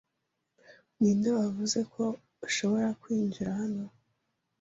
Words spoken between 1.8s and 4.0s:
ko ushobora kwinjira hano?